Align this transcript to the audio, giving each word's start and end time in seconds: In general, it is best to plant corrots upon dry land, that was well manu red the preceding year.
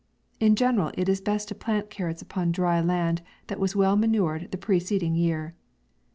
In 0.39 0.55
general, 0.55 0.89
it 0.95 1.07
is 1.07 1.21
best 1.21 1.47
to 1.49 1.53
plant 1.53 1.91
corrots 1.95 2.23
upon 2.23 2.51
dry 2.51 2.81
land, 2.81 3.21
that 3.45 3.59
was 3.59 3.75
well 3.75 3.95
manu 3.95 4.27
red 4.27 4.49
the 4.49 4.57
preceding 4.57 5.13
year. 5.13 5.53